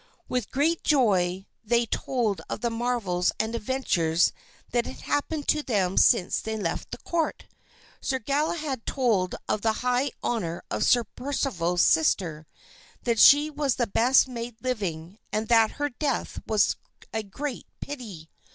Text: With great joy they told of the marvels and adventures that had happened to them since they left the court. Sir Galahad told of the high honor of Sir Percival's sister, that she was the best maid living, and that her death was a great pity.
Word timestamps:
With 0.27 0.49
great 0.49 0.83
joy 0.83 1.45
they 1.63 1.85
told 1.85 2.41
of 2.49 2.61
the 2.61 2.71
marvels 2.71 3.31
and 3.39 3.53
adventures 3.53 4.33
that 4.71 4.87
had 4.87 5.01
happened 5.01 5.47
to 5.49 5.61
them 5.61 5.95
since 5.95 6.39
they 6.41 6.57
left 6.57 6.89
the 6.89 6.97
court. 6.97 7.45
Sir 8.01 8.17
Galahad 8.17 8.87
told 8.87 9.35
of 9.47 9.61
the 9.61 9.73
high 9.85 10.11
honor 10.23 10.63
of 10.71 10.83
Sir 10.85 11.03
Percival's 11.03 11.83
sister, 11.83 12.47
that 13.03 13.19
she 13.19 13.51
was 13.51 13.75
the 13.75 13.85
best 13.85 14.27
maid 14.27 14.55
living, 14.63 15.19
and 15.31 15.49
that 15.49 15.73
her 15.73 15.89
death 15.89 16.39
was 16.47 16.77
a 17.13 17.21
great 17.21 17.67
pity. 17.79 18.27